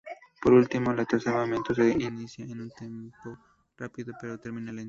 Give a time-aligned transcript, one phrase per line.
[0.41, 3.37] Por último, el tercer movimiento se inicia con un tempo
[3.77, 4.79] rápido pero termina lento.